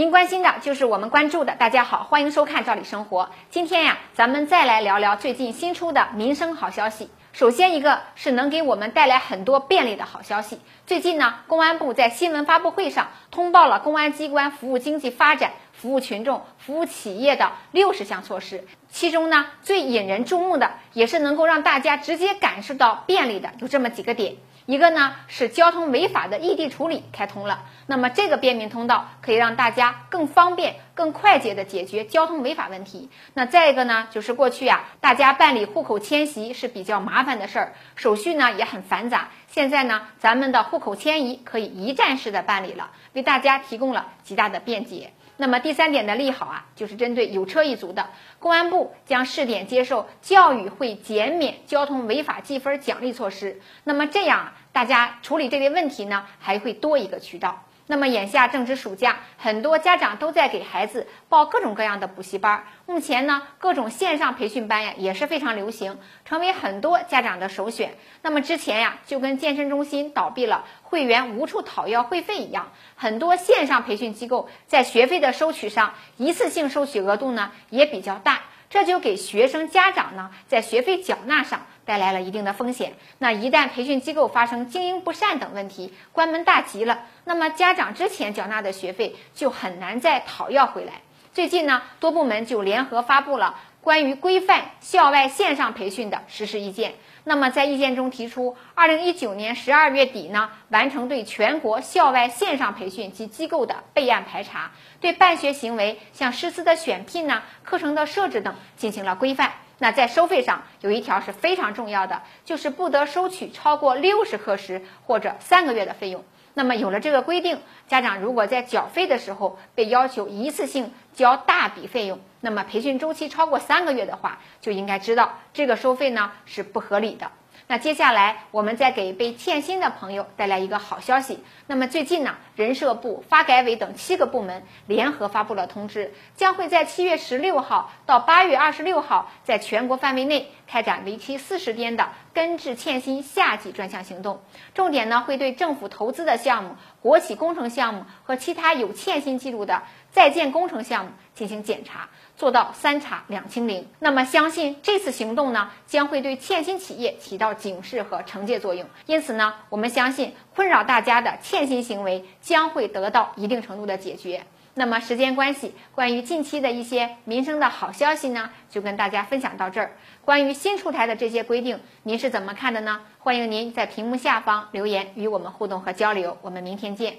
[0.00, 1.54] 您关心的就是我们关注的。
[1.56, 3.24] 大家好，欢迎收看《赵理生活》。
[3.50, 7.10] 今天呀，咱们再来聊聊最近新出的民生好消息。
[7.34, 10.58] 首先一个是能给我们带来很多便利的好消息。
[10.86, 18.66] 最近呢，公安部在新闻发布会上通报了公安机关服务经济发展、服务群众、服务企业的六十项措施。
[18.90, 24.34] 其中呢，最引人注目的，也是能够让大家直接感受到便利的，有这么几个点。
[24.66, 33.08] 一个呢是交通违法的异地处理开通了，那么这个便民通道可以让大家更方便、更快捷的解决交通违法问题。
[33.32, 39.30] 那再一个呢，就是过去啊，大家办理户口迁徙是比较麻烦的事儿，手续呢也很繁杂。
[39.48, 45.12] 现在呢，咱们的户口迁移可以一站式的办理了，为大家提供了极大的便捷。
[45.40, 53.58] 那么第三点的利好啊，就是针对有车一族的，公安部将试点接受教育会减免交通违法记分奖励措施。
[53.84, 57.64] 那么这样，大家处理这类问题呢，还会多一个渠道。
[57.90, 62.62] 那么眼下正值暑假，很多家长都在给孩子报各种各样的补习班。
[62.86, 67.96] 目前呢，各种线上培训班呀也是非常流行，成为很多家长的首选。
[68.22, 78.42] 那么之前呀，就跟健身中心倒闭了，会员无处讨要会费一样，很多线上培训机构在学费的收取上，一次性收取额度呢也比较大。
[78.68, 82.92] 这就给学生家长呢，在学费缴纳上带来了一定的风险。
[83.18, 90.92] 那一旦培训机构发生经营不善等问题，关门大吉了，那么家长之前缴纳的学费就很难再讨要回来。
[91.32, 93.56] 最近呢，多部门就联合发布了。
[93.80, 109.50] 关于规范校外线上培训的实施意见，那么在意见中提出，二零一九年十二月底呢，完成对全国校外线上培训及机构的备案排查，对办学行为，像师资的选聘呢、课程的设置等进行了规范。
[109.80, 116.22] 那在收费上有一条是非常重要的，就是不得收取超过六十课时或者三个月的费用。
[116.54, 127.30] 那么有了这个规定，家长如果在缴费的时候被要求一次性交大笔费用，那么培训周期超过三个月的话，就应该知道这个收费呢是不合理的。
[127.70, 131.38] 那接下来，我们再给被欠薪的朋友带来一个好消息。
[131.68, 144.40] 那么最近呢，人社部、发改委等七个部门联合发布了通知，将会在七月十六号到八月二十六号，在全国范围内开展为期四十天的根治欠薪夏季专项行动。
[144.74, 152.08] 重点呢，会对政府投资的项目、国企工程项目和其他有欠薪记录的在建工程项目进行检查。
[152.36, 158.86] 做到三查两清零，那么相信这次行动呢，将会对欠薪企业起到警示和惩戒作用。
[159.04, 164.46] 因此呢，我们相信困扰大家的欠薪行为将会得到一定程度的解决。
[164.74, 169.92] 那么时间关系，关于近期的一些民生的好消息呢，就跟大家分享到这儿。
[170.24, 173.00] 关于新出台的这些规定，您是怎么看的呢？
[173.18, 176.38] 欢迎您在屏幕下方留言与我们互动和交流。
[176.42, 177.14] 我们明天见。